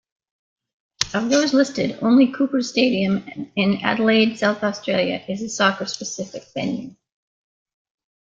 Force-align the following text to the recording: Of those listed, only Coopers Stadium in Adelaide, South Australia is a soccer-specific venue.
Of 1.13 1.29
those 1.29 1.53
listed, 1.53 1.99
only 2.01 2.31
Coopers 2.31 2.69
Stadium 2.71 3.17
in 3.55 3.77
Adelaide, 3.83 4.35
South 4.35 4.63
Australia 4.63 5.23
is 5.29 5.43
a 5.43 5.49
soccer-specific 5.49 6.43
venue. 6.55 6.95